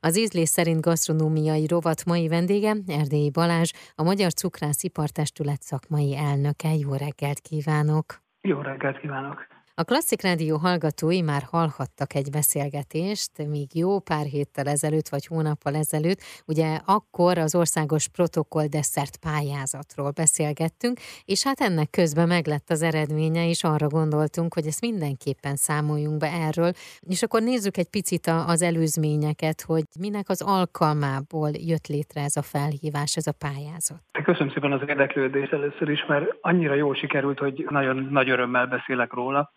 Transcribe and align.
Az 0.00 0.18
ízlés 0.18 0.48
szerint 0.48 0.80
gasztronómiai 0.80 1.66
rovat 1.66 2.04
mai 2.04 2.28
vendége 2.28 2.76
Erdélyi 2.86 3.30
Balázs, 3.30 3.70
a 3.94 4.02
Magyar 4.02 4.32
Cukrász 4.32 4.82
Ipartestület 4.82 5.62
szakmai 5.62 6.16
elnöke. 6.16 6.74
Jó 6.74 6.92
reggelt 6.94 7.40
kívánok! 7.40 8.22
Jó 8.40 8.60
reggelt 8.60 8.98
kívánok! 9.00 9.57
A 9.80 9.84
Klasszik 9.84 10.22
Rádió 10.22 10.56
hallgatói 10.56 11.22
már 11.22 11.42
hallhattak 11.50 12.14
egy 12.14 12.30
beszélgetést, 12.30 13.30
még 13.48 13.68
jó 13.74 13.98
pár 14.00 14.24
héttel 14.24 14.66
ezelőtt, 14.66 15.08
vagy 15.08 15.26
hónappal 15.26 15.74
ezelőtt, 15.74 16.20
ugye 16.46 16.78
akkor 16.86 17.38
az 17.38 17.54
országos 17.54 18.08
protokoll 18.08 18.66
desszert 18.66 19.16
pályázatról 19.16 20.10
beszélgettünk, 20.10 20.96
és 21.24 21.44
hát 21.44 21.60
ennek 21.60 21.90
közben 21.90 22.28
meglett 22.28 22.68
az 22.70 22.82
eredménye, 22.82 23.48
és 23.48 23.64
arra 23.64 23.86
gondoltunk, 23.86 24.54
hogy 24.54 24.66
ezt 24.66 24.80
mindenképpen 24.80 25.56
számoljunk 25.56 26.18
be 26.18 26.30
erről, 26.46 26.72
és 27.00 27.22
akkor 27.22 27.42
nézzük 27.42 27.76
egy 27.76 27.90
picit 27.90 28.26
az 28.26 28.62
előzményeket, 28.62 29.62
hogy 29.66 29.84
minek 30.00 30.28
az 30.28 30.42
alkalmából 30.42 31.50
jött 31.72 31.86
létre 31.86 32.20
ez 32.22 32.36
a 32.36 32.42
felhívás, 32.42 33.16
ez 33.16 33.26
a 33.26 33.38
pályázat. 33.44 34.00
Köszönöm 34.24 34.50
szépen 34.52 34.72
az 34.72 34.80
érdeklődést 34.86 35.52
először 35.52 35.88
is, 35.88 36.04
mert 36.06 36.24
annyira 36.40 36.74
jól 36.74 36.94
sikerült, 36.94 37.38
hogy 37.38 37.66
nagyon 37.70 38.08
nagy 38.10 38.30
örömmel 38.30 38.66
beszélek 38.66 39.12
róla. 39.12 39.52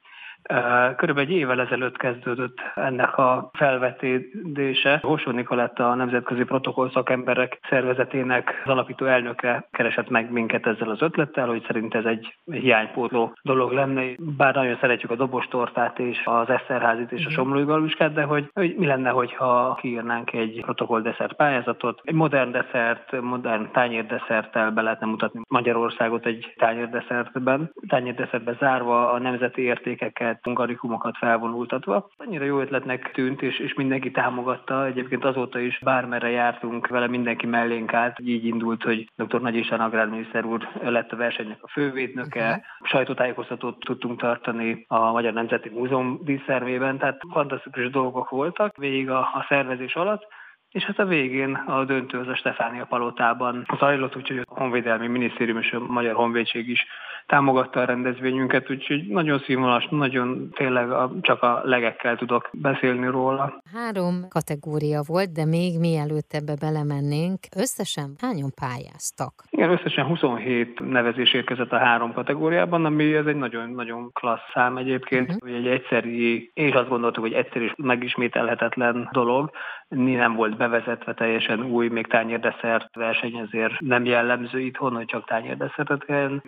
Körülbelül 0.95 1.29
egy 1.29 1.37
évvel 1.37 1.61
ezelőtt 1.61 1.97
kezdődött 1.97 2.57
ennek 2.75 3.17
a 3.17 3.49
felvetődése. 3.53 4.99
Hosó 5.01 5.31
Nikolett 5.31 5.79
a 5.79 5.95
Nemzetközi 5.95 6.43
Protokoll 6.43 6.89
Szakemberek 6.89 7.59
Szervezetének 7.69 8.61
az 8.65 8.71
alapító 8.71 9.05
elnöke 9.05 9.67
keresett 9.71 10.09
meg 10.09 10.31
minket 10.31 10.67
ezzel 10.67 10.89
az 10.89 11.01
ötlettel, 11.01 11.47
hogy 11.47 11.63
szerint 11.67 11.95
ez 11.95 12.05
egy 12.05 12.35
hiánypótló 12.45 13.33
dolog 13.41 13.71
lenne. 13.71 14.03
Bár 14.17 14.55
nagyon 14.55 14.77
szeretjük 14.79 15.11
a 15.11 15.15
dobostortát 15.15 15.99
és 15.99 16.21
az 16.25 16.49
Eszterházit 16.49 17.11
és 17.11 17.25
a. 17.25 17.29
Somlói 17.29 17.63
Galuskát, 17.63 18.13
de 18.13 18.23
hogy, 18.23 18.49
hogy 18.53 18.75
mi 18.75 18.85
lenne, 18.85 19.09
hogyha 19.09 19.77
kiírnánk 19.81 20.33
egy 20.33 20.61
protokoll 20.61 21.01
desszert 21.01 21.33
pályázatot. 21.33 22.01
Egy 22.03 22.13
modern 22.13 22.51
desszert, 22.51 23.21
modern 23.21 23.71
tányérdesszerttel 23.71 24.71
be 24.71 24.81
lehetne 24.81 25.05
mutatni 25.05 25.41
Magyarországot 25.47 26.25
egy 26.25 26.53
tányérdesszertben. 26.57 27.71
Tányérdesszertben 27.87 28.57
zárva 28.59 29.11
a 29.11 29.19
nemzeti 29.19 29.61
értékeket 29.61 30.30
saját 30.31 30.43
hungarikumokat 30.43 31.17
felvonultatva. 31.17 32.09
Annyira 32.17 32.45
jó 32.45 32.59
ötletnek 32.59 33.11
tűnt, 33.11 33.41
és, 33.41 33.59
és 33.59 33.73
mindenki 33.73 34.11
támogatta. 34.11 34.85
Egyébként 34.85 35.25
azóta 35.25 35.59
is 35.59 35.79
bármerre 35.83 36.29
jártunk, 36.29 36.87
vele 36.87 37.07
mindenki 37.07 37.45
mellénk 37.45 37.93
állt. 37.93 38.19
Így 38.19 38.45
indult, 38.45 38.83
hogy 38.83 39.09
dr. 39.15 39.41
Nagy 39.41 39.55
István 39.55 39.79
agrárminiszter 39.79 40.45
úr 40.45 40.67
lett 40.83 41.11
a 41.11 41.15
versenynek 41.15 41.57
a 41.61 41.67
fővédnöke. 41.67 42.47
Uh-huh. 42.47 42.63
Sajtótájékoztatót 42.83 43.79
tudtunk 43.79 44.19
tartani 44.19 44.85
a 44.87 45.11
Magyar 45.11 45.33
Nemzeti 45.33 45.69
Múzeum 45.69 46.19
díszszervében, 46.23 46.97
tehát 46.97 47.21
fantasztikus 47.31 47.89
dolgok 47.89 48.29
voltak 48.29 48.77
végig 48.77 49.09
a, 49.09 49.19
a 49.19 49.45
szervezés 49.49 49.95
alatt. 49.95 50.27
És 50.71 50.83
hát 50.83 50.99
a 50.99 51.05
végén 51.05 51.53
a 51.53 51.85
döntő 51.85 52.19
az 52.19 52.27
a 52.27 52.35
Stefánia 52.35 52.85
palotában 52.85 53.65
zajlott, 53.77 54.15
úgyhogy 54.15 54.37
a 54.37 54.59
Honvédelmi 54.59 55.07
Minisztérium 55.07 55.57
és 55.57 55.71
a 55.71 55.79
Magyar 55.79 56.15
Honvédség 56.15 56.69
is 56.69 56.85
támogatta 57.25 57.79
a 57.79 57.85
rendezvényünket, 57.85 58.69
úgyhogy 58.69 59.07
nagyon 59.07 59.39
színvonalas, 59.39 59.87
nagyon 59.89 60.49
tényleg 60.53 60.91
a, 60.91 61.11
csak 61.21 61.43
a 61.43 61.61
legekkel 61.63 62.17
tudok 62.17 62.49
beszélni 62.53 63.07
róla. 63.07 63.61
Három 63.73 64.25
kategória 64.29 65.01
volt, 65.07 65.31
de 65.31 65.45
még 65.45 65.79
mielőtt 65.79 66.33
ebbe 66.33 66.53
belemennénk, 66.59 67.39
összesen 67.57 68.15
hányan 68.19 68.51
pályáztak? 68.59 69.33
Igen, 69.49 69.71
összesen 69.71 70.05
27 70.05 70.89
nevezés 70.89 71.33
érkezett 71.33 71.71
a 71.71 71.77
három 71.77 72.13
kategóriában, 72.13 72.85
ami 72.85 73.13
ez 73.13 73.25
egy 73.25 73.35
nagyon-nagyon 73.35 74.11
klassz 74.13 74.51
szám 74.53 74.77
egyébként, 74.77 75.27
uh-huh. 75.27 75.41
hogy 75.41 75.53
egy 75.53 75.67
egyszerű, 75.67 76.49
és 76.53 76.71
azt 76.71 76.89
gondoltuk, 76.89 77.23
hogy 77.23 77.33
egyszerű 77.33 77.65
és 77.65 77.73
megismételhetetlen 77.77 79.09
dolog, 79.11 79.51
nem 79.87 80.35
volt 80.35 80.57
bevezetve 80.57 81.13
teljesen 81.13 81.63
új, 81.63 81.87
még 81.87 82.07
tányérdeszert 82.07 82.95
verseny, 82.95 83.35
ezért 83.35 83.79
nem 83.79 84.05
jellemző 84.05 84.59
itthon, 84.59 84.93
hogy 84.93 85.05
csak 85.05 85.27
tányérdeszertet 85.27 86.05
kell 86.05 86.41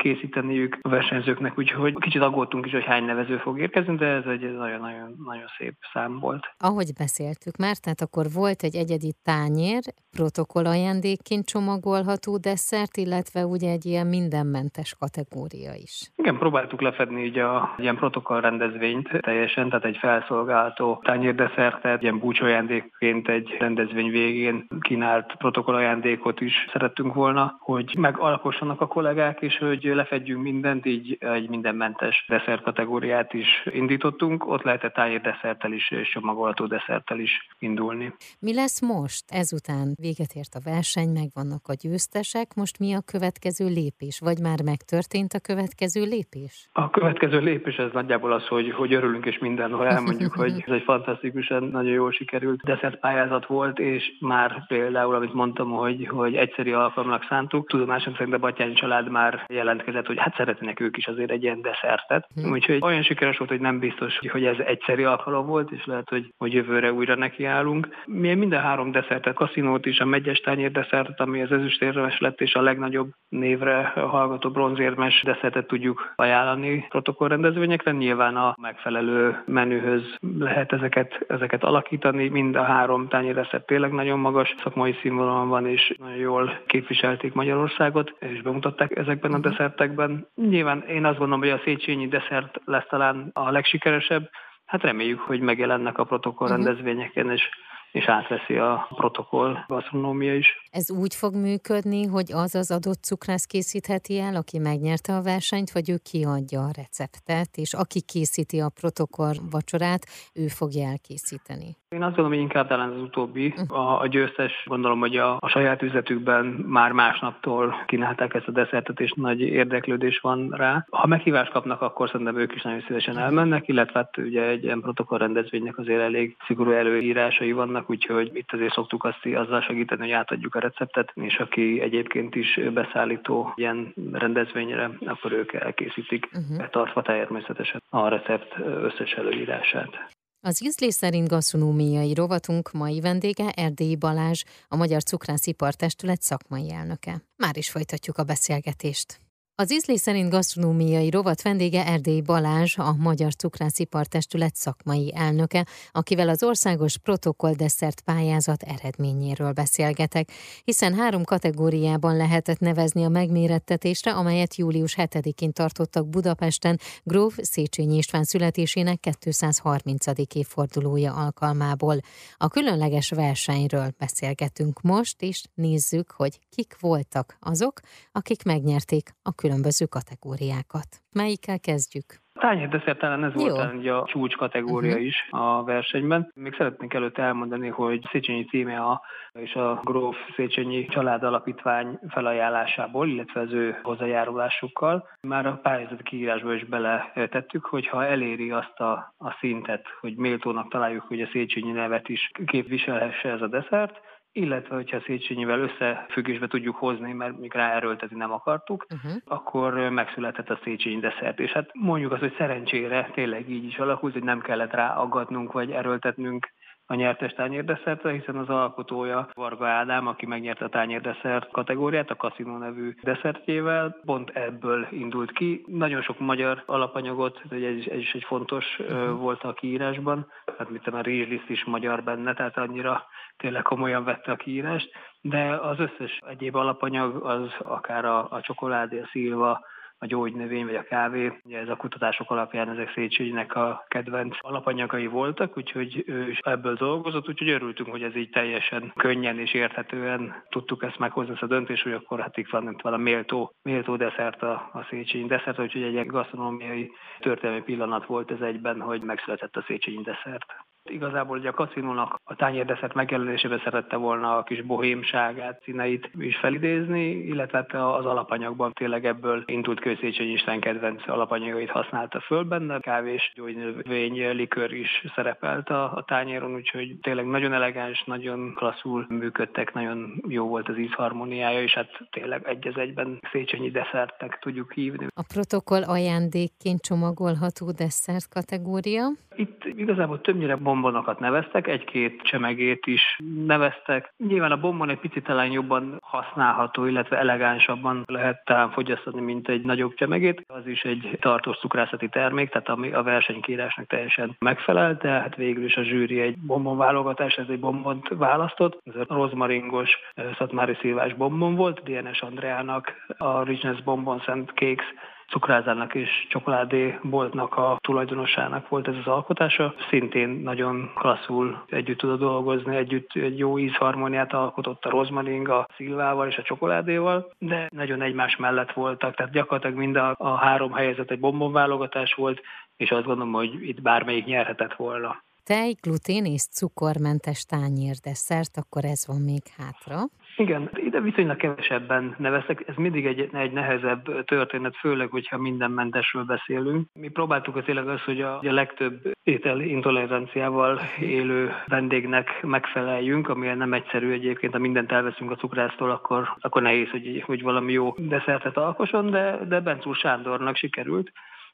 készíteniük 0.64 0.78
a 0.81 0.89
versenyzőknek, 0.89 1.58
úgyhogy 1.58 1.95
kicsit 1.99 2.21
aggódtunk 2.21 2.65
is, 2.65 2.71
hogy 2.71 2.83
hány 2.83 3.04
nevező 3.04 3.38
fog 3.38 3.60
érkezni, 3.60 3.95
de 3.95 4.05
ez 4.05 4.26
egy 4.26 4.55
nagyon-nagyon 4.55 5.15
nagyon 5.26 5.45
szép 5.58 5.73
szám 5.93 6.20
volt. 6.20 6.54
Ahogy 6.58 6.93
beszéltük 6.98 7.58
már, 7.58 7.77
tehát 7.77 8.02
akkor 8.02 8.26
volt 8.33 8.64
egy 8.64 8.76
egyedi 8.76 9.14
tányér, 9.23 9.82
protokoll 10.11 10.65
ajándékként 10.65 11.45
csomagolható 11.45 12.38
desszert, 12.38 12.98
illetve 12.98 13.45
ugye 13.45 13.71
egy 13.71 13.86
ilyen 13.86 14.08
mindenmentes 14.08 14.95
kategória 14.99 15.73
is. 15.73 16.11
Igen, 16.15 16.38
próbáltuk 16.38 16.82
lefedni 16.82 17.23
így 17.23 17.38
a 17.38 17.76
ilyen 17.77 17.95
protokoll 17.95 18.42
rendezvényt 18.42 19.09
teljesen, 19.20 19.70
tehát 19.70 19.86
egy 19.86 19.98
felszolgálható 19.98 21.02
tányérdesszertet, 21.04 22.02
ilyen 22.02 22.20
búcsójándékként 22.20 23.30
egy 23.30 23.55
rendezvény 23.59 24.11
végén 24.11 24.67
kínált 24.80 25.36
protokollajándékot 25.38 26.42
is 26.42 26.54
szerettünk 26.71 27.14
volna, 27.14 27.55
hogy 27.59 27.95
megalkossanak 27.98 28.82
a 28.82 28.88
kollégák, 28.88 29.42
és 29.42 29.58
hogy 29.58 29.83
lefedjünk 29.83 30.43
mindent, 30.53 30.86
így 30.86 31.17
egy 31.19 31.49
mindenmentes 31.49 32.25
deszer 32.27 32.61
kategóriát 32.61 33.33
is 33.33 33.47
indítottunk. 33.65 34.47
Ott 34.47 34.64
lehetett 34.64 35.21
desszerttel 35.23 35.71
is 35.71 35.91
és 35.91 36.09
csomagolható 36.09 36.65
desszerttel 36.65 37.19
is 37.19 37.47
indulni. 37.59 38.14
Mi 38.39 38.53
lesz 38.53 38.81
most? 38.81 39.23
Ezután 39.27 39.93
véget 40.02 40.31
ért 40.33 40.53
a 40.55 40.59
verseny, 40.64 41.09
megvannak 41.09 41.67
a 41.67 41.73
győztesek, 41.83 42.47
most 42.55 42.80
mi 42.80 42.93
a 42.93 43.02
következő 43.11 43.65
lépés? 43.65 44.19
Vagy 44.19 44.39
már 44.41 44.59
megtörtént 44.64 45.33
a 45.33 45.39
következő 45.39 46.02
lépés? 46.03 46.70
A 46.73 46.89
következő 46.89 47.39
lépés 47.39 47.75
ez 47.75 47.91
nagyjából 47.93 48.31
az, 48.33 48.47
hogy, 48.47 48.71
hogy 48.71 48.93
örülünk 48.93 49.25
és 49.25 49.37
mindenhol 49.37 49.87
elmondjuk, 49.87 50.33
hogy 50.33 50.64
ez 50.67 50.73
egy 50.73 50.83
fantasztikusan, 50.83 51.64
nagyon 51.64 51.91
jól 51.91 52.11
sikerült 52.11 52.61
desszertpályázat 52.61 53.33
pályázat 53.33 53.45
volt, 53.45 53.80
és 53.80 54.03
már 54.20 54.65
például, 54.67 55.15
amit 55.15 55.33
mondtam, 55.33 55.71
hogy, 55.71 56.08
hogy 56.08 56.35
egyszerű 56.35 56.73
alkalomnak 56.73 57.25
szántuk, 57.30 57.67
tudomásom 57.67 58.14
szerint 58.14 58.33
a 58.33 58.37
Batyányi 58.39 58.73
család 58.73 59.09
már 59.09 59.45
jelentkezett, 59.47 60.05
hogy 60.05 60.20
hát 60.20 60.35
szeretnének 60.43 60.80
ők 60.80 60.98
is 60.98 61.08
azért 61.08 61.31
egy 61.31 61.43
ilyen 61.43 61.61
deszertet. 61.61 62.27
Hmm. 62.36 62.52
Úgyhogy 62.52 62.80
olyan 62.81 63.04
sikeres 63.04 63.37
volt, 63.37 63.49
hogy 63.49 63.59
nem 63.59 63.80
biztos, 63.80 64.20
hogy 64.31 64.45
ez 64.45 64.58
egyszerű 64.65 65.04
alkalom 65.04 65.45
volt, 65.45 65.71
és 65.71 65.86
lehet, 65.86 66.09
hogy, 66.09 66.33
hogy 66.37 66.54
jövőre 66.54 66.92
újra 66.93 67.15
nekiállunk. 67.15 67.87
Mi 68.05 68.33
minden 68.33 68.61
három 68.61 68.92
deszertet, 68.92 69.33
kaszinót 69.33 69.86
is, 69.86 69.99
a 69.99 70.05
megyes 70.05 70.39
tányér 70.39 70.71
deszertet, 70.71 71.20
ami 71.20 71.42
az 71.42 71.52
ezüstérmes 71.52 72.20
lett, 72.20 72.42
és 72.42 72.53
a 72.53 72.61
legnagyobb 72.61 73.09
névre 73.30 73.83
hallgató 73.95 74.49
bronzérmes 74.49 75.21
deszertet 75.23 75.67
tudjuk 75.67 76.14
ajánlani 76.15 76.86
protokollrendezvényekre. 76.89 77.92
Nyilván 77.92 78.36
a 78.36 78.55
megfelelő 78.61 79.43
menühöz 79.45 80.15
lehet 80.39 80.73
ezeket, 80.73 81.26
ezeket 81.27 81.64
alakítani, 81.64 82.27
mind 82.27 82.55
a 82.55 82.64
három 82.64 83.08
tányérrecept 83.08 83.65
tényleg 83.65 83.92
nagyon 83.92 84.20
magas 84.20 84.55
szakmai 84.64 84.95
színvonalon 85.02 85.49
van, 85.49 85.67
és 85.67 85.95
nagyon 85.99 86.17
jól 86.17 86.59
képviselték 86.65 87.33
Magyarországot, 87.33 88.15
és 88.20 88.42
bemutatták 88.42 88.98
ezekben 88.98 89.33
a 89.33 89.37
mhm. 89.37 89.48
desszertekben. 89.48 90.27
Nyilván 90.36 90.82
én 90.88 91.05
azt 91.05 91.17
gondolom, 91.17 91.39
hogy 91.39 91.60
a 91.60 91.61
Széchenyi 91.64 92.08
desszert 92.08 92.60
lesz 92.66 92.88
talán 92.89 93.30
a 93.33 93.52
legsikeresebb, 93.52 94.30
Hát 94.66 94.82
reméljük, 94.82 95.20
hogy 95.20 95.39
megjelennek 95.39 95.98
a 95.98 96.04
protokoll 96.04 96.48
mhm. 96.48 96.64
rendezvényeken, 96.64 97.32
és 97.32 97.49
és 97.92 98.05
átveszi 98.05 98.58
a 98.58 98.88
protokoll 98.95 99.58
gasztronómia 99.67 100.36
is. 100.36 100.48
Ez 100.71 100.92
úgy 100.92 101.16
fog 101.16 101.36
működni, 101.36 102.05
hogy 102.05 102.32
az 102.32 102.55
az 102.55 102.71
adott 102.71 103.04
cukrász 103.04 103.45
készítheti 103.45 104.20
el, 104.20 104.36
aki 104.36 104.58
megnyerte 104.58 105.16
a 105.16 105.21
versenyt, 105.21 105.71
vagy 105.71 105.89
ő 105.89 105.98
kiadja 106.11 106.60
a 106.60 106.71
receptet, 106.76 107.50
és 107.58 107.73
aki 107.73 108.02
készíti 108.02 108.60
a 108.60 108.70
protokoll 108.70 109.33
vacsorát, 109.52 110.05
ő 110.33 110.48
fogja 110.48 110.88
elkészíteni. 110.88 111.77
Én 111.93 112.04
azt 112.04 112.15
gondolom, 112.15 112.31
hogy 112.31 112.39
inkább 112.39 112.67
talán 112.67 112.89
az 112.89 113.02
utóbbi. 113.02 113.54
Hm. 113.55 113.73
A, 113.73 114.02
a 114.02 114.08
győztes 114.08 114.64
gondolom, 114.65 114.99
hogy 114.99 115.17
a, 115.17 115.37
a 115.39 115.48
saját 115.48 115.81
üzletükben 115.81 116.45
már 116.67 116.92
másnaptól 116.92 117.83
kínálták 117.86 118.33
ezt 118.33 118.48
a 118.48 118.52
desszertet, 118.52 118.99
és 118.99 119.14
nagy 119.15 119.42
érdeklődés 119.42 120.20
van 120.20 120.49
rá. 120.52 120.86
Ha 120.89 121.08
meghívást 121.08 121.52
kapnak, 121.52 121.82
akkor 121.82 122.09
szerintem 122.09 122.37
ők 122.37 122.55
is 122.55 122.61
nagyon 122.61 122.83
szívesen 122.87 123.17
elmennek, 123.17 123.67
illetve 123.67 123.99
hát 123.99 124.17
ugye 124.17 124.43
egy 124.43 124.64
ilyen 124.64 124.82
protokoll 124.82 125.17
rendezvénynek 125.17 125.77
azért 125.77 126.02
elég 126.02 126.37
szigorú 126.45 126.71
előírásai 126.71 127.52
vannak, 127.52 127.89
úgyhogy 127.89 128.31
itt 128.33 128.51
azért 128.51 128.74
szoktuk 128.74 129.03
azt 129.03 129.25
azzal 129.36 129.62
segíteni, 129.62 130.01
hogy 130.01 130.12
átadjuk 130.12 130.56
a 130.56 130.59
receptet, 130.59 131.12
és 131.13 131.38
aki 131.38 131.81
egyébként 131.81 132.35
is 132.35 132.59
beszállító 132.73 133.53
ilyen 133.56 133.94
rendezvényre, 134.12 134.89
akkor 135.06 135.31
ők 135.31 135.53
elkészítik, 135.53 136.29
uh-huh. 136.33 136.69
tartva 136.69 137.01
természetesen 137.01 137.81
a 137.89 138.07
recept 138.07 138.56
összes 138.59 139.12
előírását. 139.12 140.21
Az 140.45 140.63
ízlés 140.63 140.94
szerint 140.94 141.28
gasztronómiai 141.28 142.13
rovatunk 142.13 142.72
mai 142.72 143.00
vendége 143.00 143.50
Erdélyi 143.50 143.95
Balázs, 143.95 144.44
a 144.68 144.75
Magyar 144.75 145.04
Cukrászipar 145.04 145.74
Testület 145.74 146.22
szakmai 146.22 146.72
elnöke. 146.72 147.24
Már 147.36 147.57
is 147.57 147.69
folytatjuk 147.69 148.18
a 148.18 148.24
beszélgetést. 148.24 149.19
Az 149.55 149.71
ízlés 149.71 150.00
szerint 150.00 150.29
gasztronómiai 150.29 151.09
rovat 151.09 151.41
vendége 151.41 151.85
Erdély 151.85 152.21
Balázs, 152.21 152.77
a 152.77 152.95
Magyar 152.95 153.35
Cukrászipartestület 153.35 154.55
szakmai 154.55 155.13
elnöke, 155.15 155.65
akivel 155.91 156.29
az 156.29 156.44
országos 156.44 156.97
protokolldeszert 156.97 158.01
pályázat 158.01 158.63
eredményéről 158.63 159.51
beszélgetek, 159.51 160.31
hiszen 160.63 160.94
három 160.94 161.23
kategóriában 161.23 162.17
lehetett 162.17 162.59
nevezni 162.59 163.03
a 163.03 163.09
megmérettetésre, 163.09 164.11
amelyet 164.11 164.55
július 164.55 164.95
7-én 164.97 165.51
tartottak 165.51 166.09
Budapesten 166.09 166.79
Gróf 167.03 167.38
Széchenyi 167.41 167.97
István 167.97 168.23
születésének 168.23 168.99
230. 169.25 170.06
évfordulója 170.33 171.13
alkalmából. 171.13 171.97
A 172.38 172.47
különleges 172.47 173.09
versenyről 173.09 173.94
beszélgetünk 173.97 174.81
most, 174.81 175.21
és 175.21 175.44
nézzük, 175.53 176.11
hogy 176.11 176.39
kik 176.49 176.75
voltak 176.79 177.38
azok, 177.39 177.79
akik 178.11 178.44
megnyerték 178.44 179.15
a 179.21 179.31
különböző 179.44 179.86
kategóriákat. 179.86 180.90
Melyikkel 181.12 181.60
kezdjük? 181.60 182.06
Tányérdeszert 182.34 183.00
talán 183.00 183.24
ez 183.24 183.34
Jó. 183.36 183.42
volt 183.42 183.56
talán 183.56 183.88
a 183.88 184.06
csúcs 184.06 184.36
kategória 184.36 184.92
uh-huh. 184.92 185.06
is 185.06 185.28
a 185.30 185.63
versenyben. 185.63 186.31
Még 186.36 186.56
szeretnék 186.57 186.94
előtte 186.94 187.22
elmondani, 187.22 187.68
hogy 187.68 188.07
Széchenyi 188.12 188.45
címe 188.45 188.78
a, 188.80 189.01
és 189.31 189.54
a 189.54 189.80
Gróf 189.84 190.16
Széchenyi 190.36 190.86
Család 190.86 191.24
Alapítvány 191.24 192.00
felajánlásából, 192.07 193.07
illetve 193.07 193.42
az 193.42 193.51
ő 193.51 193.80
hozzájárulásukkal 193.84 195.07
már 195.22 195.45
a 195.45 195.60
pályázati 195.63 196.04
kiírásba 196.04 196.54
is 196.54 196.66
beletettük, 196.66 197.66
hogy 197.66 197.88
ha 197.88 198.06
eléri 198.06 198.51
azt 198.51 198.80
a, 198.80 199.13
a 199.18 199.36
szintet, 199.40 199.86
hogy 200.00 200.16
méltónak 200.16 200.69
találjuk, 200.69 201.04
hogy 201.07 201.22
a 201.22 201.30
Széchenyi 201.31 201.72
nevet 201.72 202.10
is 202.10 202.31
képviselhesse 202.45 203.30
ez 203.30 203.42
a 203.42 203.48
desszert, 203.48 204.01
illetve 204.33 204.75
hogyha 204.75 205.01
Széchenyivel 205.01 205.59
összefüggésbe 205.59 206.47
tudjuk 206.47 206.75
hozni, 206.75 207.13
mert 207.13 207.39
még 207.39 207.53
ráerőltetni 207.53 208.18
nem 208.18 208.31
akartuk, 208.31 208.85
uh-huh. 208.94 209.21
akkor 209.25 209.74
megszületett 209.74 210.50
a 210.50 210.59
Széchenyi 210.63 211.00
desszert. 211.00 211.39
És 211.39 211.51
hát 211.51 211.69
mondjuk 211.74 212.12
azt, 212.12 212.21
hogy 212.21 212.35
szerencsére 212.38 213.09
tényleg 213.13 213.50
így 213.50 213.65
is 213.65 213.77
alakult, 213.77 214.13
hogy 214.13 214.24
nem 214.24 214.41
kellett 214.41 214.74
ráaggatnunk 214.74 215.51
vagy 215.51 215.71
erőltetnünk 215.71 216.51
a 216.85 216.94
nyertes 216.94 217.33
tányérdesszertre, 217.33 218.12
hiszen 218.12 218.35
az 218.35 218.50
alkotója 218.50 219.30
Varga 219.33 219.68
Ádám, 219.68 220.07
aki 220.07 220.25
megnyerte 220.25 220.65
a 220.65 220.69
tányérdeszert 220.69 221.51
kategóriát, 221.51 222.09
a 222.09 222.15
Casino 222.15 222.57
nevű 222.57 222.94
deszertjével, 223.01 223.97
pont 224.06 224.30
ebből 224.30 224.88
indult 224.91 225.31
ki. 225.31 225.63
Nagyon 225.68 226.01
sok 226.01 226.19
magyar 226.19 226.63
alapanyagot, 226.65 227.41
ez 227.50 227.59
is, 227.59 227.85
ez 227.85 227.97
is 227.97 228.13
egy 228.13 228.24
fontos 228.24 228.80
uh-huh. 228.80 229.19
volt 229.19 229.44
a 229.44 229.53
kiírásban, 229.53 230.27
hát 230.57 230.69
mit 230.69 230.88
a 230.88 231.01
rizsliszt 231.01 231.50
is 231.50 231.63
magyar 231.63 232.03
benne, 232.03 232.33
tehát 232.33 232.57
annyira 232.57 233.06
tényleg 233.38 233.62
komolyan 233.62 234.03
vette 234.03 234.31
a 234.31 234.35
kiírást, 234.35 234.89
de 235.21 235.56
az 235.56 235.80
összes 235.80 236.19
egyéb 236.27 236.56
alapanyag, 236.56 237.25
az 237.25 237.50
akár 237.59 238.06
a, 238.06 238.27
a 238.30 238.41
csokoládé, 238.41 239.00
a 239.00 239.07
szilva, 239.12 239.65
a 240.03 240.05
gyógynövény 240.05 240.65
vagy 240.65 240.75
a 240.75 240.83
kávé. 240.83 241.39
Ugye 241.44 241.59
ez 241.59 241.69
a 241.69 241.75
kutatások 241.75 242.31
alapján 242.31 242.69
ezek 242.69 242.91
Széchenyinek 242.94 243.55
a 243.55 243.85
kedvenc 243.88 244.38
alapanyagai 244.41 245.07
voltak, 245.07 245.57
úgyhogy 245.57 246.03
ő 246.05 246.29
is 246.29 246.39
ebből 246.39 246.73
dolgozott, 246.73 247.29
úgyhogy 247.29 247.50
örültünk, 247.50 247.89
hogy 247.89 248.03
ez 248.03 248.15
így 248.15 248.29
teljesen 248.29 248.91
könnyen 248.95 249.39
és 249.39 249.53
érthetően 249.53 250.44
tudtuk 250.50 250.83
ezt 250.83 251.00
meghozni, 251.00 251.33
ezt 251.33 251.41
a 251.41 251.47
döntést, 251.47 251.83
hogy 251.83 251.94
akkor 251.94 252.19
hát 252.19 252.38
itt 252.38 252.50
van 252.50 252.94
a 252.94 252.97
méltó, 252.97 253.53
méltó 253.61 253.95
desszert 253.95 254.41
a, 254.41 254.69
a 254.73 254.85
Széchenyi 254.89 255.27
desszert, 255.27 255.59
úgyhogy 255.59 255.83
egy 255.83 256.06
gasztronómiai 256.06 256.91
történelmi 257.19 257.63
pillanat 257.63 258.06
volt 258.06 258.31
ez 258.31 258.41
egyben, 258.41 258.81
hogy 258.81 259.01
megszületett 259.01 259.56
a 259.56 259.63
Széchenyi 259.67 260.01
desszert. 260.01 260.45
Igazából 260.89 261.38
ugye 261.38 261.50
a 261.50 261.53
kaszinónak 261.53 262.19
a 262.24 262.35
tányérdeszert 262.35 262.94
megjelenésébe 262.94 263.62
szerette 263.63 263.95
volna 263.95 264.38
a 264.38 264.44
kis 264.44 264.62
bohémságát, 264.62 265.62
színeit 265.63 266.09
is 266.19 266.38
felidézni, 266.38 267.09
illetve 267.09 267.57
hát 267.57 267.74
az 267.74 268.06
alapanyagban 268.06 268.74
tényleg 268.74 269.06
ebből 269.06 269.44
indult 269.45 269.80
Kőszéchenyi 269.80 270.31
Isten 270.31 270.59
kedvenc 270.59 271.07
alapanyagait 271.07 271.69
használta 271.69 272.19
föl 272.19 272.44
benne. 272.44 272.80
Kávés, 272.80 273.31
gyógynövény, 273.35 274.30
likör 274.30 274.74
is 274.74 275.06
szerepelt 275.15 275.69
a, 275.69 275.83
a 275.95 276.03
tányéron, 276.07 276.56
úgyhogy 276.56 276.97
tényleg 277.01 277.25
nagyon 277.25 277.53
elegáns, 277.53 278.03
nagyon 278.06 278.53
klasszul 278.53 279.06
működtek, 279.09 279.74
nagyon 279.74 280.24
jó 280.27 280.47
volt 280.47 280.69
az 280.69 280.77
ízharmóniája, 280.77 281.62
és 281.62 281.74
hát 281.74 281.89
tényleg 282.12 282.47
egy 282.47 282.68
az 282.68 282.77
egyben 282.77 283.19
Széchenyi 283.31 283.71
desszertnek 283.71 284.39
tudjuk 284.39 284.74
hívni. 284.74 285.07
A 285.15 285.24
protokoll 285.33 285.83
ajándékként 285.83 286.81
csomagolható 286.81 287.71
desszert 287.71 288.30
kategória? 288.30 289.06
Itt 289.35 289.65
igazából 289.65 290.21
többnyire 290.21 290.56
bombonokat 290.73 291.19
neveztek, 291.19 291.67
egy-két 291.67 292.21
csemegét 292.21 292.85
is 292.85 293.17
neveztek. 293.45 294.13
Nyilván 294.27 294.51
a 294.51 294.59
bombon 294.59 294.89
egy 294.89 294.99
picit 294.99 295.23
talán 295.23 295.51
jobban 295.51 295.97
használható, 296.01 296.85
illetve 296.85 297.17
elegánsabban 297.17 298.03
lehet 298.07 298.45
talán 298.45 298.71
fogyasztani, 298.71 299.21
mint 299.21 299.49
egy 299.49 299.61
nagyobb 299.61 299.93
csemegét. 299.93 300.43
Az 300.47 300.67
is 300.67 300.81
egy 300.81 301.17
tartós 301.21 301.57
cukrászati 301.57 302.09
termék, 302.09 302.49
tehát 302.49 302.69
ami 302.69 302.91
a 302.91 303.03
versenykírásnak 303.03 303.87
teljesen 303.87 304.35
megfelel, 304.39 304.97
de 305.01 305.09
hát 305.09 305.35
végül 305.35 305.63
is 305.63 305.75
a 305.75 305.83
zsűri 305.83 306.19
egy 306.19 306.37
bombon 306.37 306.77
válogatás, 306.77 307.35
ez 307.35 307.47
egy 307.49 307.59
bombont 307.59 308.07
választott. 308.09 308.81
Ez 308.83 308.95
a 308.95 309.13
rozmaringos 309.13 309.91
szatmári 310.37 310.77
szilvás 310.79 311.13
bombon 311.13 311.55
volt, 311.55 311.83
DNS 311.83 312.21
Andreának 312.21 313.05
a 313.17 313.43
Richness 313.43 313.81
Bombon 313.81 314.21
Szent 314.25 314.49
Cakes 314.49 314.85
cukrázának 315.27 315.95
és 315.95 316.09
csokoládé 316.29 316.99
boltnak 317.01 317.55
a 317.55 317.77
tulajdonosának 317.81 318.69
volt 318.69 318.87
ez 318.87 318.95
az 318.95 319.07
alkotása. 319.07 319.73
Szintén 319.89 320.29
nagyon 320.29 320.91
klasszul 320.95 321.63
együtt 321.69 321.97
tudott 321.97 322.19
dolgozni, 322.19 322.75
együtt 322.75 323.09
egy 323.13 323.37
jó 323.37 323.59
ízharmóniát 323.59 324.33
alkotott 324.33 324.85
a 324.85 324.89
rozmaring, 324.89 325.49
a 325.49 325.67
szilvával 325.75 326.27
és 326.27 326.37
a 326.37 326.41
csokoládéval, 326.41 327.31
de 327.37 327.67
nagyon 327.69 328.01
egymás 328.01 328.35
mellett 328.35 328.71
voltak, 328.71 329.15
tehát 329.15 329.31
gyakorlatilag 329.31 329.77
mind 329.77 329.95
a, 329.95 330.15
a 330.17 330.35
három 330.35 330.71
helyezet 330.71 331.11
egy 331.11 331.19
bombonválogatás 331.19 332.13
volt, 332.13 332.41
és 332.77 332.91
azt 332.91 333.05
gondolom, 333.05 333.33
hogy 333.33 333.67
itt 333.67 333.81
bármelyik 333.81 334.25
nyerhetett 334.25 334.73
volna. 334.73 335.21
Tej, 335.45 335.75
glutén 335.81 336.25
és 336.25 336.43
cukormentes 336.47 337.45
tányérdesszert, 337.45 338.57
akkor 338.57 338.85
ez 338.85 339.07
van 339.07 339.21
még 339.21 339.41
hátra. 339.57 339.97
Igen, 340.38 340.69
ide 340.74 341.01
viszonylag 341.01 341.35
kevesebben 341.35 342.15
neveztek, 342.18 342.63
ez 342.68 342.75
mindig 342.75 343.06
egy, 343.06 343.30
egy 343.33 343.51
nehezebb 343.51 344.25
történet, 344.25 344.75
főleg, 344.75 345.09
hogyha 345.09 345.38
mindenmentesről 345.38 346.24
beszélünk. 346.24 346.88
Mi 346.94 347.07
próbáltuk 347.07 347.56
az 347.56 347.63
tényleg 347.63 347.88
az, 347.88 348.01
hogy 348.01 348.21
a, 348.21 348.38
a 348.38 348.51
legtöbb 348.51 349.12
étel 349.24 349.59
intoleranciával 349.59 350.81
élő 351.00 351.51
vendégnek 351.68 352.41
megfeleljünk, 352.41 353.30
ami 353.30 353.47
nem 353.47 353.74
egyszerű 353.74 354.12
egyébként, 354.12 354.53
ha 354.53 354.59
mindent 354.59 354.91
elveszünk 354.91 355.31
a 355.31 355.35
cukrásztól, 355.35 355.91
akkor, 355.91 356.35
akkor 356.39 356.62
nehéz, 356.62 356.89
hogy, 356.89 357.24
hogy 357.25 357.41
valami 357.41 357.71
jó 357.71 357.94
desszertet 357.97 358.57
alkosson, 358.57 359.09
de, 359.09 359.39
de 359.47 359.59
Bencúr 359.59 359.95
Sándornak 359.95 360.56
sikerült. 360.56 361.12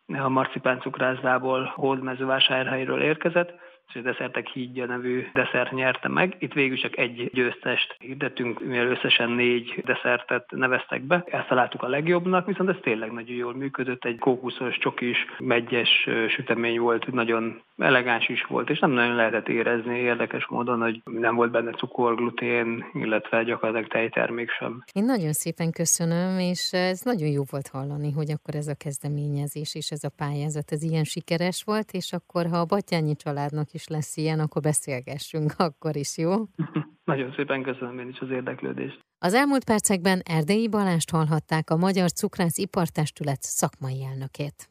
A 0.08 0.30
marcipán 0.30 0.80
cukrászdából 0.80 1.74
Hódmezővásárhelyről 1.76 3.02
érkezett, 3.02 3.54
és 3.90 3.96
a 3.96 4.02
Desszertek 4.02 4.48
hídja 4.48 4.86
nevű 4.86 5.28
desszert 5.34 5.72
nyerte 5.72 6.08
meg. 6.08 6.36
Itt 6.40 6.54
végül 6.54 6.78
csak 6.78 6.98
egy 6.98 7.30
győztest 7.34 7.96
hirdettünk, 8.00 8.66
mivel 8.66 8.88
összesen 8.88 9.32
négy 9.32 9.82
desszertet 9.86 10.52
neveztek 10.52 11.02
be. 11.02 11.24
Ezt 11.26 11.48
találtuk 11.48 11.84
a 11.84 11.88
legjobbnak, 11.88 12.46
viszont 12.46 12.70
ez 12.70 12.76
tényleg 12.82 13.12
nagyon 13.12 13.36
jól 13.36 13.56
működött. 13.56 14.06
Egy 14.06 14.20
kókuszos, 14.20 14.78
csokis, 14.78 15.18
megyes 15.40 16.10
sütemény 16.30 16.80
volt, 16.80 17.12
nagyon 17.12 17.62
elegáns 17.78 18.30
is 18.30 18.44
volt, 18.44 18.70
és 18.70 18.80
nem 18.80 18.92
nagyon 18.92 19.16
lehetett 19.16 19.48
érezni 19.48 19.98
érdekes 19.98 20.48
módon, 20.48 20.82
hogy 20.82 21.02
nem 21.06 21.36
volt 21.36 21.52
benne 21.52 21.72
cukor, 21.72 22.16
glutén, 22.16 22.86
illetve 22.94 23.44
gyakorlatilag 23.44 23.88
tejtermék 23.92 24.50
sem. 24.50 24.84
Én 24.94 25.06
nagyon 25.06 25.34
szépen 25.34 25.72
köszönöm, 25.72 26.40
és 26.40 26.74
ez 26.74 27.02
nagyon 27.02 27.30
jó 27.30 27.44
volt 27.50 27.68
hallani, 27.68 28.12
hogy 28.12 28.32
akkor 28.32 28.56
ez 28.56 28.68
a 28.68 28.76
kezdeményezés 28.76 29.76
és 29.76 29.92
ez 29.92 30.04
a 30.04 30.12
pályázat, 30.18 30.72
ez 30.72 30.84
ilyen 30.84 31.04
sikeres 31.04 31.64
volt, 31.64 31.92
és 31.92 32.14
akkor 32.14 32.46
ha 32.50 32.58
a 32.58 32.66
Batyányi 32.66 33.16
családnak 33.16 33.74
is 33.80 33.88
lesz 33.88 34.18
ilyen, 34.18 34.40
akkor 34.40 34.62
beszélgessünk 34.62 35.54
akkor 35.68 35.96
is, 35.96 36.18
jó? 36.18 36.32
Nagyon 37.12 37.34
szépen 37.36 37.64
köszönöm 37.64 38.00
én 38.00 38.10
is 38.10 38.20
az 38.20 38.30
érdeklődést. 38.30 39.00
Az 39.26 39.34
elmúlt 39.34 39.64
percekben 39.64 40.22
Erdélyi 40.26 40.70
Balást 40.70 41.10
hallhatták 41.10 41.70
a 41.70 41.78
Magyar 41.78 42.12
Cukrász 42.12 42.58
Ipartestület 42.58 43.42
szakmai 43.42 44.04
elnökét. 44.04 44.70